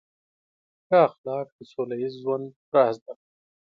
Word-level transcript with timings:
ښه 0.87 0.99
اخلاق 1.07 1.47
د 1.57 1.59
سوله 1.71 1.95
ییز 2.01 2.13
ژوند 2.23 2.45
راز 2.73 2.97
دی. 3.05 3.13